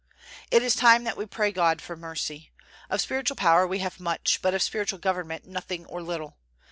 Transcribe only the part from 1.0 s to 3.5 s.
that we pray God for mercy. Of spiritual